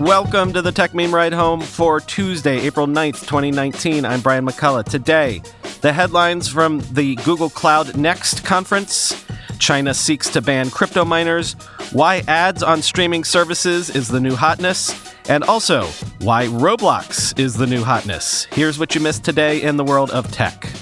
[0.00, 4.04] Welcome to the Techmeme Ride Home for Tuesday, April 9th, 2019.
[4.04, 4.84] I'm Brian McCullough.
[4.84, 5.42] Today,
[5.80, 9.24] the headlines from the Google Cloud Next conference
[9.58, 11.54] China seeks to ban crypto miners,
[11.92, 15.84] why ads on streaming services is the new hotness, and also
[16.20, 18.44] why Roblox is the new hotness.
[18.52, 20.72] Here's what you missed today in the world of tech.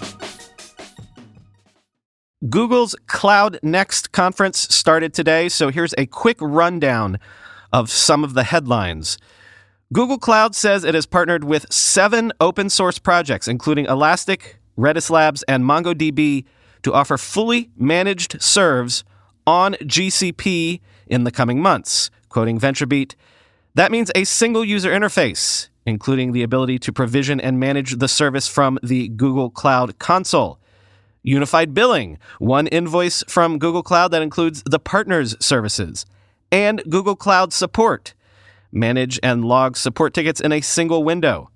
[2.51, 7.19] Google's Cloud Next conference started today, so here's a quick rundown
[7.73, 9.19] of some of the headlines.
[9.93, 15.45] Google Cloud says it has partnered with seven open source projects, including Elastic, Redis Labs,
[15.45, 16.45] and MongoDB,
[16.83, 19.05] to offer fully managed serves
[19.47, 22.11] on GCP in the coming months.
[22.29, 23.15] Quoting VentureBeat,
[23.75, 28.49] that means a single user interface, including the ability to provision and manage the service
[28.49, 30.59] from the Google Cloud console.
[31.23, 36.07] Unified billing, one invoice from Google Cloud that includes the partners' services
[36.51, 38.15] and Google Cloud support.
[38.73, 41.51] Manage and log support tickets in a single window.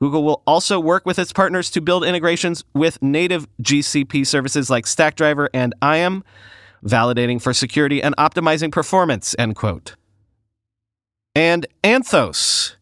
[0.00, 4.84] Google will also work with its partners to build integrations with native GCP services like
[4.84, 6.24] Stackdriver and IAM,
[6.84, 9.94] validating for security and optimizing performance, end quote.
[11.34, 12.76] And Anthos,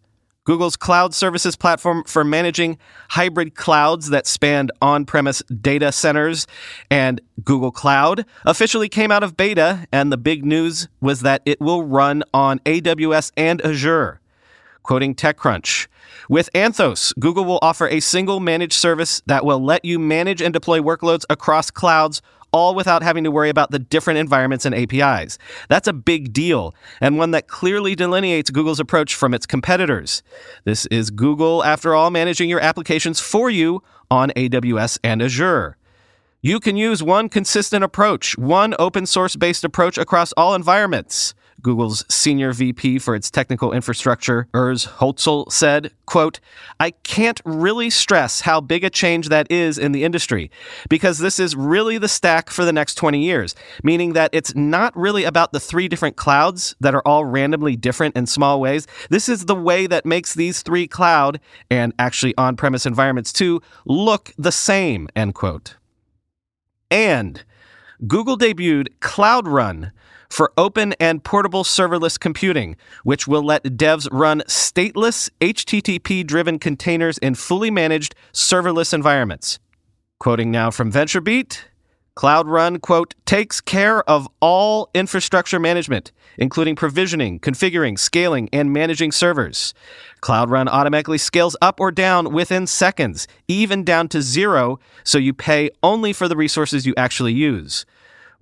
[0.45, 2.77] Google's cloud services platform for managing
[3.11, 6.49] hybrid clouds that span on premise data centers.
[6.91, 11.61] And Google Cloud officially came out of beta, and the big news was that it
[11.61, 14.21] will run on AWS and Azure.
[14.83, 15.87] Quoting TechCrunch,
[16.29, 20.53] with Anthos, Google will offer a single managed service that will let you manage and
[20.53, 22.21] deploy workloads across clouds
[22.53, 25.39] all without having to worry about the different environments and APIs.
[25.69, 30.23] That's a big deal, and one that clearly delineates Google's approach from its competitors.
[30.65, 35.77] This is Google, after all, managing your applications for you on AWS and Azure.
[36.43, 41.35] You can use one consistent approach, one open source based approach across all environments.
[41.63, 46.41] Google's senior VP for its technical infrastructure, Urs Hölzl, said, quote,
[46.81, 50.51] I can't really stress how big a change that is in the industry
[50.89, 54.97] because this is really the stack for the next 20 years, meaning that it's not
[54.97, 58.87] really about the three different clouds that are all randomly different in small ways.
[59.11, 61.41] This is the way that makes these three cloud
[61.71, 65.77] and actually on-premise environments too look the same, end quote.
[66.91, 67.45] And
[68.07, 69.93] Google debuted Cloud Run,
[70.33, 77.19] for open and portable serverless computing, which will let devs run stateless, HTTP driven containers
[77.19, 79.59] in fully managed serverless environments.
[80.19, 81.61] Quoting now from VentureBeat,
[82.15, 89.13] Cloud Run, quote, takes care of all infrastructure management, including provisioning, configuring, scaling, and managing
[89.13, 89.75] servers.
[90.21, 95.35] Cloud Run automatically scales up or down within seconds, even down to zero, so you
[95.35, 97.85] pay only for the resources you actually use.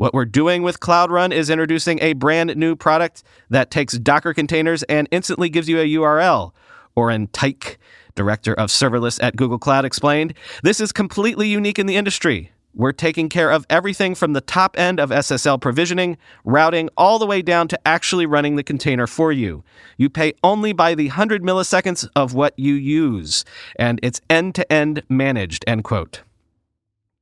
[0.00, 4.32] What we're doing with Cloud Run is introducing a brand new product that takes Docker
[4.32, 6.52] containers and instantly gives you a URL.
[6.96, 7.76] Oren Teich,
[8.14, 12.50] director of serverless at Google Cloud, explained This is completely unique in the industry.
[12.72, 16.16] We're taking care of everything from the top end of SSL provisioning,
[16.46, 19.62] routing, all the way down to actually running the container for you.
[19.98, 23.44] You pay only by the 100 milliseconds of what you use,
[23.76, 26.22] and it's end to end managed, end quote.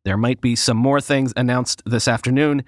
[0.04, 2.64] There might be some more things announced this afternoon,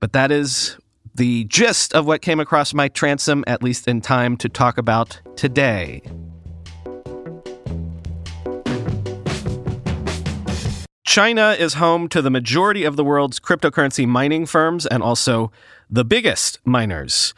[0.00, 0.76] but that is
[1.14, 5.20] the gist of what came across my transom, at least in time to talk about
[5.36, 6.02] today.
[11.04, 15.50] China is home to the majority of the world's cryptocurrency mining firms and also
[15.88, 17.32] the biggest miners.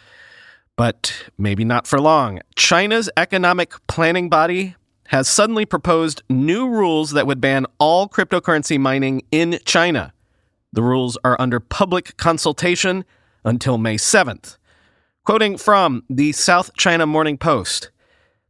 [0.75, 2.41] But maybe not for long.
[2.57, 4.75] China's economic planning body
[5.09, 10.13] has suddenly proposed new rules that would ban all cryptocurrency mining in China.
[10.73, 13.05] The rules are under public consultation
[13.45, 14.59] until May 7th.
[15.25, 17.91] Quoting from the South China Morning Post,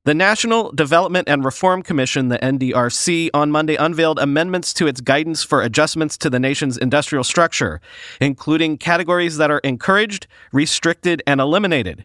[0.05, 5.45] the National Development and Reform Commission, the NDRC, on Monday unveiled amendments to its guidance
[5.45, 7.81] for adjustments to the nation's industrial structure,
[8.21, 12.05] including categories that are encouraged, restricted, and eliminated.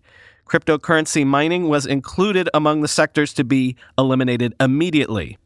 [0.54, 5.40] Cryptocurrency mining was included among the sectors to be eliminated immediately.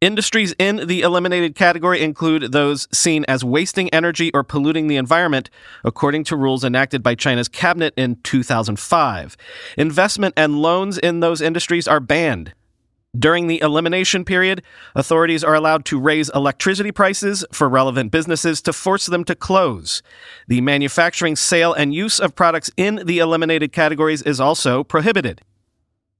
[0.00, 5.50] Industries in the eliminated category include those seen as wasting energy or polluting the environment,
[5.84, 9.36] according to rules enacted by China's cabinet in 2005.
[9.76, 12.54] Investment and loans in those industries are banned.
[13.16, 14.62] During the elimination period,
[14.94, 20.02] authorities are allowed to raise electricity prices for relevant businesses to force them to close.
[20.46, 25.40] The manufacturing, sale, and use of products in the eliminated categories is also prohibited.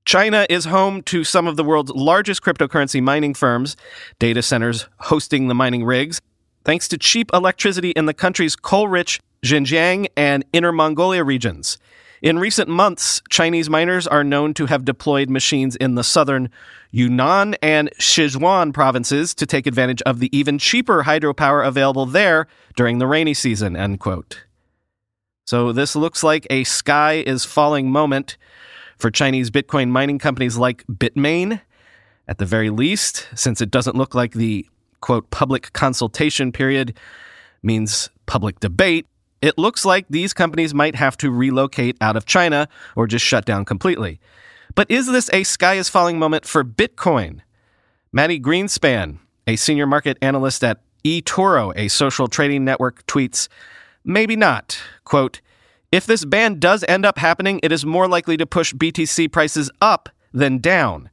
[0.06, 3.76] China is home to some of the world's largest cryptocurrency mining firms,
[4.18, 6.22] data centers hosting the mining rigs,
[6.64, 11.76] thanks to cheap electricity in the country's coal rich Xinjiang and Inner Mongolia regions.
[12.20, 16.50] In recent months, Chinese miners are known to have deployed machines in the southern
[16.90, 22.98] Yunnan and Sichuan provinces to take advantage of the even cheaper hydropower available there during
[22.98, 23.76] the rainy season.
[23.76, 24.44] End quote.
[25.46, 28.36] So this looks like a sky is falling moment
[28.98, 31.60] for Chinese Bitcoin mining companies like Bitmain,
[32.26, 34.66] at the very least, since it doesn't look like the
[35.00, 36.98] quote public consultation period
[37.62, 39.06] means public debate.
[39.40, 43.44] It looks like these companies might have to relocate out of China or just shut
[43.44, 44.20] down completely.
[44.74, 47.40] But is this a sky is falling moment for Bitcoin?
[48.12, 53.48] Mati Greenspan, a senior market analyst at eToro, a social trading network, tweets,
[54.04, 54.80] maybe not.
[55.04, 55.40] Quote,
[55.90, 59.70] if this ban does end up happening, it is more likely to push BTC prices
[59.80, 61.10] up than down.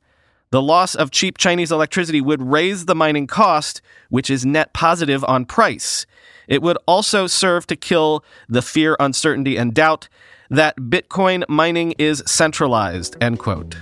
[0.52, 5.24] The loss of cheap Chinese electricity would raise the mining cost, which is net positive
[5.26, 6.06] on price.
[6.48, 10.08] It would also serve to kill the fear, uncertainty, and doubt
[10.50, 13.16] that Bitcoin mining is centralized.
[13.22, 13.78] End quote.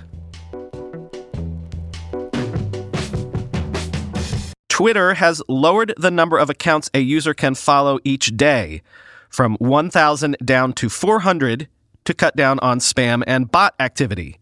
[4.69, 8.81] Twitter has lowered the number of accounts a user can follow each day
[9.29, 11.67] from 1,000 down to 400
[12.05, 14.39] to cut down on spam and bot activity.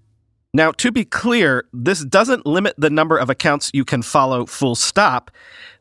[0.53, 4.75] Now, to be clear, this doesn't limit the number of accounts you can follow full
[4.75, 5.31] stop.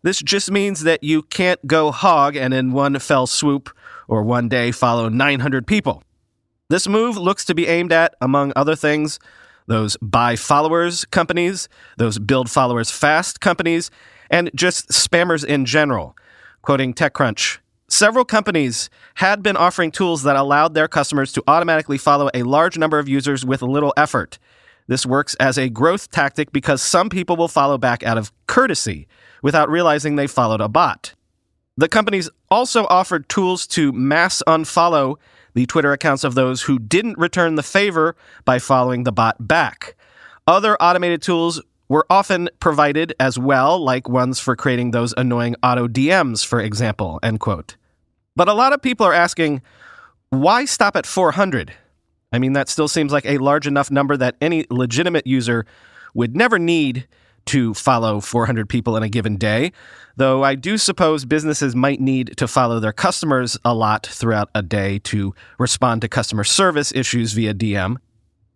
[0.02, 3.70] This just means that you can't go hog and in one fell swoop
[4.06, 6.04] or one day follow 900 people.
[6.68, 9.18] This move looks to be aimed at, among other things,
[9.66, 13.90] those buy followers companies, those build followers fast companies,
[14.30, 16.16] and just spammers in general.
[16.62, 17.58] Quoting TechCrunch,
[17.88, 22.78] Several companies had been offering tools that allowed their customers to automatically follow a large
[22.78, 24.38] number of users with little effort.
[24.90, 29.06] This works as a growth tactic because some people will follow back out of courtesy
[29.40, 31.14] without realizing they followed a bot.
[31.76, 35.14] The companies also offered tools to mass unfollow
[35.54, 39.94] the Twitter accounts of those who didn't return the favor by following the bot back.
[40.48, 45.86] Other automated tools were often provided as well, like ones for creating those annoying auto
[45.86, 47.76] DMs, for example, end quote.
[48.34, 49.62] But a lot of people are asking,
[50.30, 51.74] why stop at 400?
[52.32, 55.66] I mean, that still seems like a large enough number that any legitimate user
[56.14, 57.08] would never need
[57.46, 59.72] to follow 400 people in a given day,
[60.16, 64.62] though I do suppose businesses might need to follow their customers a lot throughout a
[64.62, 67.96] day to respond to customer service issues via DM.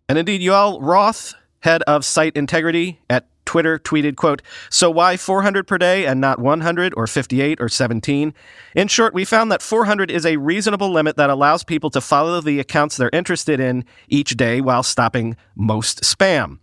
[0.07, 5.67] And indeed, Yoel Roth, head of site integrity at Twitter tweeted, quote, So why 400
[5.67, 8.33] per day and not 100 or 58 or 17?
[8.75, 12.41] In short, we found that 400 is a reasonable limit that allows people to follow
[12.41, 16.59] the accounts they're interested in each day while stopping most spam.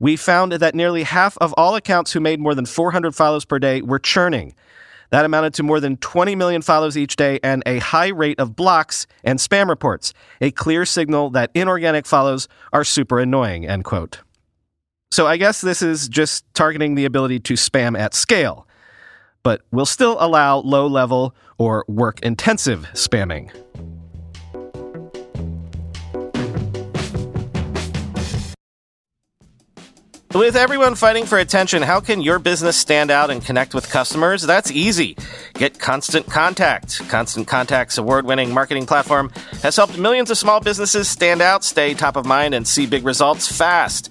[0.00, 3.58] We found that nearly half of all accounts who made more than 400 follows per
[3.58, 4.54] day were churning.
[5.10, 8.56] That amounted to more than 20 million follows each day and a high rate of
[8.56, 14.23] blocks and spam reports, a clear signal that inorganic follows are super annoying, end quote.
[15.14, 18.66] So I guess this is just targeting the ability to spam at scale,
[19.44, 23.52] but will still allow low level or work intensive spamming.
[30.34, 34.42] With everyone fighting for attention, how can your business stand out and connect with customers?
[34.42, 35.16] That's easy.
[35.52, 37.08] Get Constant Contact.
[37.08, 39.30] Constant Contact's award winning marketing platform
[39.62, 43.04] has helped millions of small businesses stand out, stay top of mind, and see big
[43.04, 44.10] results fast.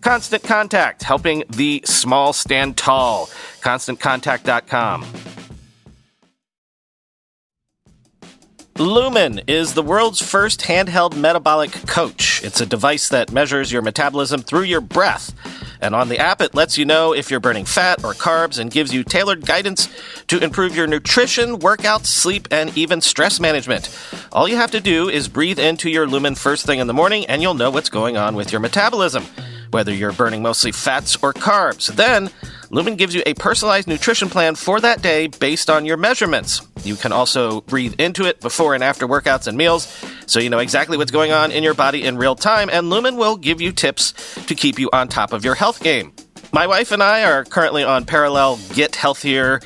[0.00, 3.26] Constant Contact, helping the small stand tall.
[3.60, 5.06] ConstantContact.com.
[8.78, 12.42] Lumen is the world's first handheld metabolic coach.
[12.42, 15.34] It's a device that measures your metabolism through your breath.
[15.82, 18.70] And on the app, it lets you know if you're burning fat or carbs and
[18.70, 19.88] gives you tailored guidance
[20.28, 23.94] to improve your nutrition, workouts, sleep, and even stress management.
[24.32, 27.26] All you have to do is breathe into your Lumen first thing in the morning,
[27.26, 29.26] and you'll know what's going on with your metabolism,
[29.70, 31.86] whether you're burning mostly fats or carbs.
[31.94, 32.30] Then,
[32.70, 36.62] Lumen gives you a personalized nutrition plan for that day based on your measurements.
[36.84, 39.86] You can also breathe into it before and after workouts and meals,
[40.26, 43.16] so you know exactly what's going on in your body in real time, and Lumen
[43.16, 44.12] will give you tips
[44.46, 46.12] to keep you on top of your health game.
[46.52, 49.60] My wife and I are currently on parallel get healthier,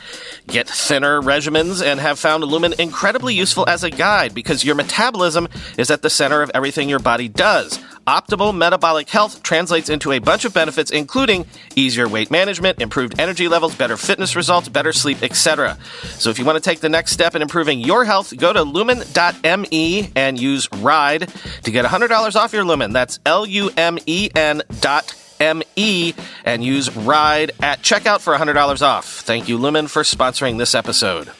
[0.46, 5.48] get thinner regimens and have found Lumen incredibly useful as a guide because your metabolism
[5.78, 7.78] is at the center of everything your body does.
[8.06, 13.48] Optimal metabolic health translates into a bunch of benefits, including easier weight management, improved energy
[13.48, 15.78] levels, better fitness results, better sleep, etc.
[16.02, 18.62] So if you want to take the next step in improving your health, go to
[18.62, 21.28] lumen.me and use RIDE
[21.62, 22.92] to get $100 off your Lumen.
[22.92, 28.82] That's L U M E N dot M-E and use RIDE at checkout for $100
[28.82, 29.06] off.
[29.06, 31.30] Thank you, Lumen, for sponsoring this episode.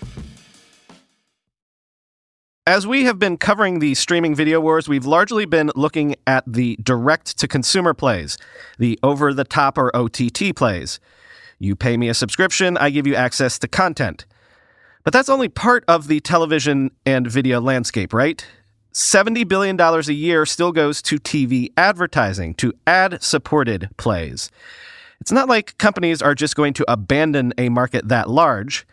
[2.67, 6.79] As we have been covering the streaming video wars, we've largely been looking at the
[6.83, 8.39] direct to consumer plays,
[8.79, 10.99] the over the top or OTT plays.
[11.59, 14.25] You pay me a subscription, I give you access to content.
[15.03, 18.47] But that's only part of the television and video landscape, right?
[18.95, 24.51] $70 billion a year still goes to TV advertising, to ad supported plays.
[25.21, 28.87] It's not like companies are just going to abandon a market that large.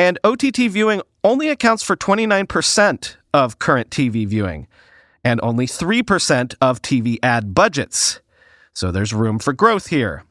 [0.00, 4.66] And OTT viewing only accounts for 29% of current TV viewing
[5.22, 8.20] and only 3% of TV ad budgets.
[8.72, 10.24] So there's room for growth here.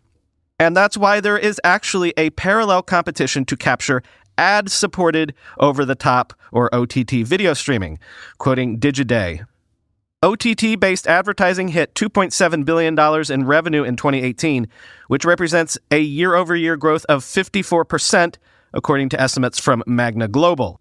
[0.58, 4.02] And that's why there is actually a parallel competition to capture
[4.40, 8.00] ad supported over the top or OTT video streaming,
[8.40, 9.46] quoting Digiday.
[10.24, 12.98] OTT based advertising hit $2.7 billion
[13.32, 14.68] in revenue in 2018,
[15.10, 18.38] which represents a year over year growth of 54%,
[18.74, 20.80] according to estimates from Magna Global.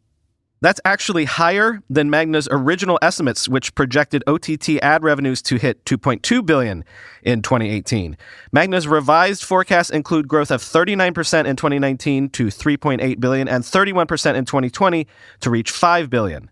[0.61, 6.45] That's actually higher than Magna's original estimates, which projected OTT ad revenues to hit 2.2
[6.45, 6.85] billion
[7.23, 8.17] in 2018.
[8.51, 14.45] Magna's revised forecasts include growth of 39% in 2019 to 3.8 billion and 31% in
[14.45, 15.07] 2020
[15.41, 16.51] to reach 5 billion.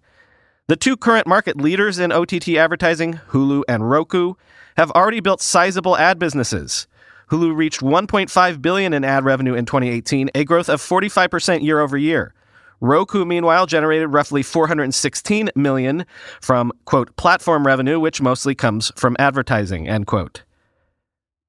[0.69, 4.35] The two current market leaders in OTT advertising, Hulu and Roku,
[4.77, 6.87] have already built sizable ad businesses.
[7.31, 11.97] Hulu reached 1.5 billion in ad revenue in 2018, a growth of 45% year over
[11.97, 12.33] year.
[12.81, 16.07] Roku, meanwhile, generated roughly 416 million
[16.41, 20.45] from, quote, platform revenue, which mostly comes from advertising, end quote.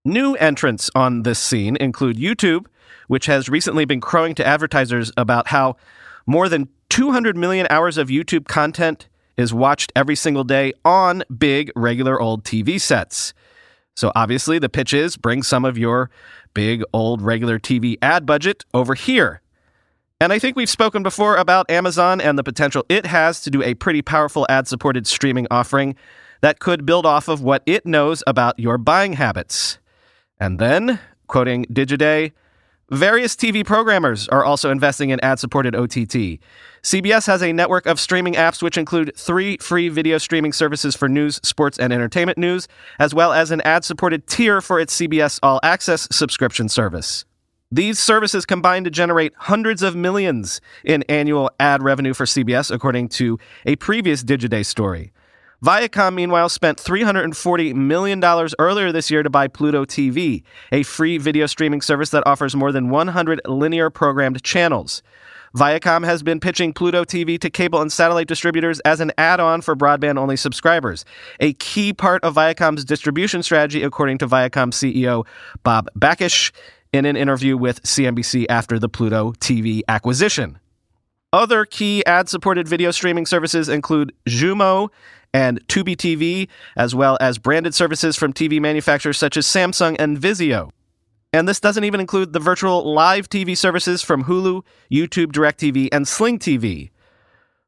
[0.06, 2.66] New entrants on this scene include YouTube,
[3.08, 5.76] which has recently been crowing to advertisers about how
[6.26, 11.72] more than 200 million hours of YouTube content is watched every single day on big,
[11.76, 13.34] regular old TV sets.
[13.98, 16.10] So obviously, the pitch is bring some of your
[16.54, 19.42] big, old, regular TV ad budget over here
[20.20, 23.62] and I think we've spoken before about Amazon and the potential it has to do
[23.62, 25.96] a pretty powerful ad supported streaming offering
[26.42, 29.78] that could build off of what it knows about your buying habits.
[30.40, 32.32] And then, quoting Digiday,
[32.90, 36.40] various TV programmers are also investing in ad supported OTT.
[36.84, 41.10] CBS has a network of streaming apps which include three free video streaming services for
[41.10, 42.68] news, sports, and entertainment news,
[43.00, 47.26] as well as an ad supported tier for its CBS All Access subscription service.
[47.70, 53.10] These services combine to generate hundreds of millions in annual ad revenue for CBS, according
[53.10, 55.12] to a previous Digiday story.
[55.66, 58.24] Viacom, meanwhile, spent $340 million
[58.60, 62.72] earlier this year to buy Pluto TV, a free video streaming service that offers more
[62.72, 65.02] than 100 linear programmed channels.
[65.56, 69.62] Viacom has been pitching Pluto TV to cable and satellite distributors as an add on
[69.62, 71.06] for broadband only subscribers,
[71.40, 75.26] a key part of Viacom's distribution strategy, according to Viacom CEO
[75.64, 76.52] Bob Bakish
[76.94, 80.60] in an interview with CNBC after the Pluto TV acquisition.
[81.34, 84.90] Other key ad supported video streaming services include Xumo
[85.34, 90.18] and Tubi TV, as well as branded services from TV manufacturers such as Samsung and
[90.18, 90.72] Vizio.
[91.34, 96.08] And this doesn't even include the virtual live TV services from Hulu, YouTube DirecTV, and
[96.08, 96.90] Sling TV.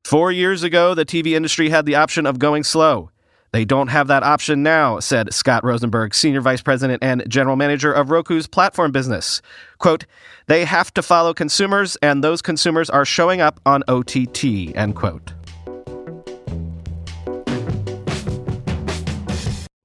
[0.04, 3.12] Four years ago, the TV industry had the option of going slow.
[3.52, 7.92] They don't have that option now, said Scott Rosenberg, Senior Vice President and General Manager
[7.92, 9.42] of Roku's platform business.
[9.80, 10.06] Quote,
[10.46, 15.34] they have to follow consumers, and those consumers are showing up on OTT, end quote.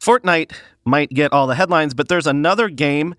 [0.05, 0.53] Fortnite
[0.85, 3.15] might get all the headlines, but there's another game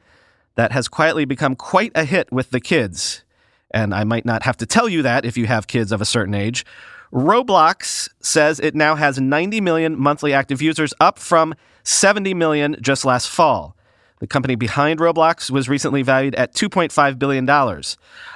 [0.53, 3.23] that has quietly become quite a hit with the kids.
[3.71, 6.05] And I might not have to tell you that if you have kids of a
[6.05, 6.63] certain age.
[7.11, 13.03] Roblox says it now has 90 million monthly active users, up from 70 million just
[13.03, 13.75] last fall.
[14.19, 17.49] The company behind Roblox was recently valued at $2.5 billion.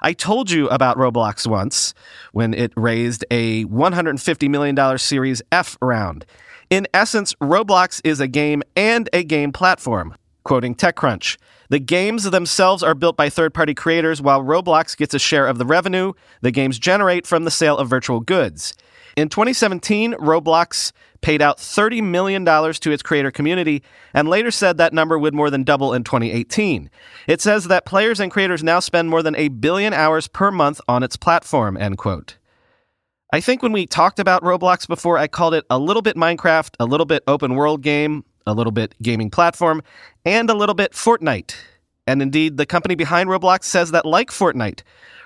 [0.01, 1.94] I told you about Roblox once
[2.32, 6.25] when it raised a $150 million Series F round.
[6.70, 10.14] In essence, Roblox is a game and a game platform.
[10.44, 11.38] Quoting TechCrunch,
[11.70, 15.58] the games themselves are built by third party creators, while Roblox gets a share of
[15.58, 18.76] the revenue the games generate from the sale of virtual goods.
[19.18, 23.82] In 2017, Roblox paid out $30 million to its creator community
[24.14, 26.90] and later said that number would more than double in 2018.
[27.26, 30.80] It says that players and creators now spend more than a billion hours per month
[30.88, 32.38] on its platform, end quote.
[33.31, 36.74] I think when we talked about Roblox before, I called it a little bit Minecraft,
[36.79, 39.83] a little bit open world game, a little bit gaming platform,
[40.25, 41.53] and a little bit Fortnite.
[42.07, 44.81] And indeed, the company behind Roblox says that, like Fortnite,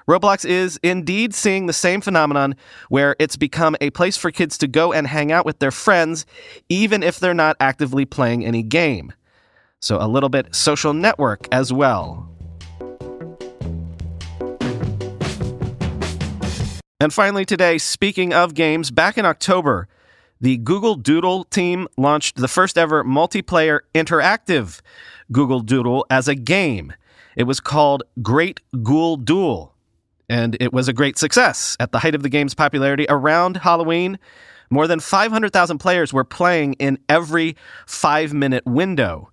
[0.05, 2.57] Roblox is indeed seeing the same phenomenon
[2.89, 6.25] where it's become a place for kids to go and hang out with their friends,
[6.67, 9.13] even if they're not actively playing any game.
[9.79, 12.32] So, a little bit social network as well.
[16.99, 19.87] And finally, today, speaking of games, back in October,
[20.39, 24.81] the Google Doodle team launched the first ever multiplayer interactive
[25.31, 26.93] Google Doodle as a game.
[27.35, 29.73] It was called Great Ghoul Duel,
[30.29, 31.75] and it was a great success.
[31.79, 34.19] At the height of the game's popularity around Halloween,
[34.69, 39.29] more than 500,000 players were playing in every five minute window.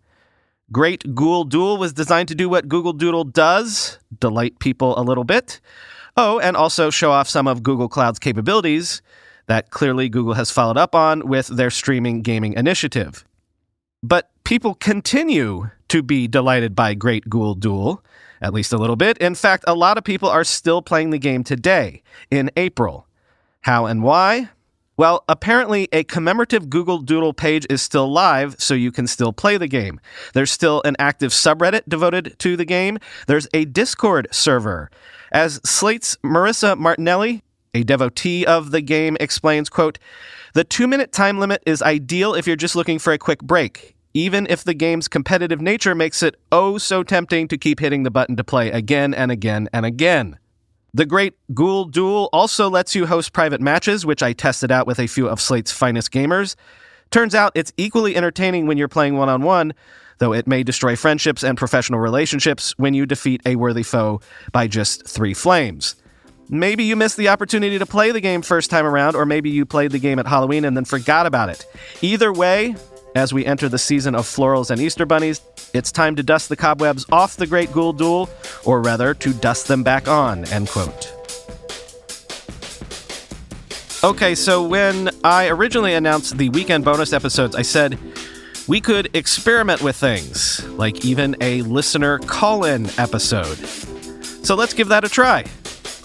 [0.73, 5.25] Great Ghoul Duel was designed to do what Google Doodle does delight people a little
[5.25, 5.61] bit.
[6.23, 9.01] Oh, and also show off some of Google Cloud's capabilities
[9.47, 13.25] that clearly Google has followed up on with their streaming gaming initiative.
[14.03, 18.05] But people continue to be delighted by Great Ghoul Duel,
[18.43, 19.17] at least a little bit.
[19.17, 23.07] In fact, a lot of people are still playing the game today, in April.
[23.63, 24.51] How and why?
[24.99, 29.57] Well, apparently, a commemorative Google Doodle page is still live, so you can still play
[29.57, 29.99] the game.
[30.35, 32.99] There's still an active subreddit devoted to the game.
[33.27, 34.91] There's a Discord server.
[35.33, 39.99] As Slate's Marissa Martinelli, a devotee of the game, explains, quote,
[40.55, 43.95] the two minute time limit is ideal if you're just looking for a quick break,
[44.13, 48.11] even if the game's competitive nature makes it oh so tempting to keep hitting the
[48.11, 50.37] button to play again and again and again.
[50.93, 54.99] The Great Ghoul Duel also lets you host private matches, which I tested out with
[54.99, 56.57] a few of Slate's finest gamers.
[57.11, 59.75] Turns out it's equally entertaining when you're playing one on one,
[60.19, 64.21] though it may destroy friendships and professional relationships when you defeat a worthy foe
[64.53, 65.97] by just three flames.
[66.49, 69.65] Maybe you missed the opportunity to play the game first time around, or maybe you
[69.65, 71.65] played the game at Halloween and then forgot about it.
[72.01, 72.77] Either way,
[73.15, 75.41] as we enter the season of florals and Easter bunnies,
[75.75, 78.29] it's time to dust the cobwebs off the Great Ghoul Duel,
[78.65, 81.20] or rather, to dust them back on, end quote.
[84.03, 87.99] Okay, so when I originally announced the weekend bonus episodes, I said
[88.67, 93.59] we could experiment with things, like even a listener call in episode.
[94.43, 95.45] So let's give that a try.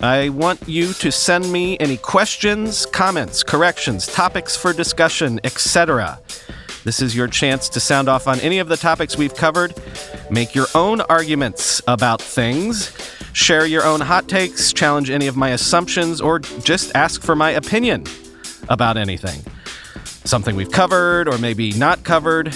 [0.01, 6.19] I want you to send me any questions, comments, corrections, topics for discussion, etc.
[6.83, 9.73] This is your chance to sound off on any of the topics we've covered,
[10.29, 12.91] make your own arguments about things,
[13.35, 17.51] share your own hot takes, challenge any of my assumptions, or just ask for my
[17.51, 18.05] opinion
[18.69, 19.41] about anything.
[20.23, 22.55] Something we've covered or maybe not covered.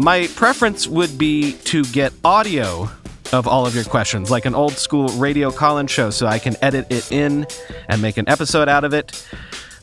[0.00, 2.88] My preference would be to get audio
[3.32, 6.38] of all of your questions, like an old school radio call in show, so I
[6.38, 7.46] can edit it in
[7.88, 9.28] and make an episode out of it.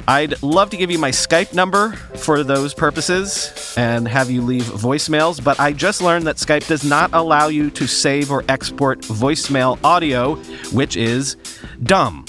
[0.08, 4.64] I'd love to give you my Skype number for those purposes and have you leave
[4.64, 9.02] voicemails, but I just learned that Skype does not allow you to save or export
[9.02, 10.36] voicemail audio,
[10.72, 11.36] which is
[11.84, 12.26] dumb.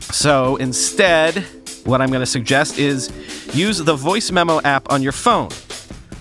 [0.00, 1.44] So instead,
[1.84, 3.10] what I'm going to suggest is
[3.54, 5.50] use the voice memo app on your phone.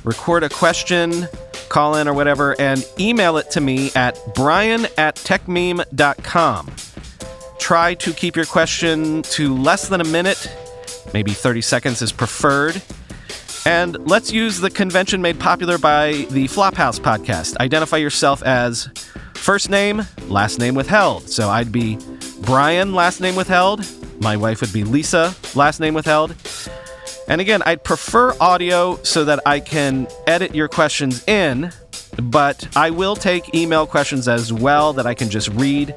[0.04, 1.28] Record a question,
[1.70, 6.72] call in or whatever, and email it to me at brian at techmeme.com.
[7.58, 10.52] Try to keep your question to less than a minute,
[11.14, 12.82] maybe 30 seconds is preferred.
[13.66, 17.58] And let's use the convention made popular by the Flophouse podcast.
[17.58, 18.90] Identify yourself as
[19.34, 21.30] first name, last name withheld.
[21.30, 21.98] So I'd be
[22.42, 23.84] Brian, last name withheld.
[24.22, 26.36] My wife would be Lisa, last name withheld.
[27.28, 31.72] And again, I'd prefer audio so that I can edit your questions in,
[32.22, 35.96] but I will take email questions as well that I can just read.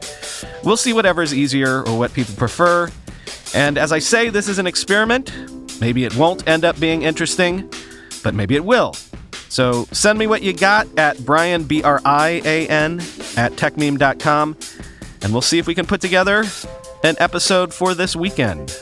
[0.64, 2.90] We'll see whatever is easier or what people prefer.
[3.54, 5.33] And as I say, this is an experiment.
[5.81, 7.70] Maybe it won't end up being interesting,
[8.22, 8.94] but maybe it will.
[9.48, 13.00] So send me what you got at Brian, B R I A N,
[13.37, 14.57] at techmeme.com,
[15.22, 16.44] and we'll see if we can put together
[17.04, 18.76] an episode for this weekend.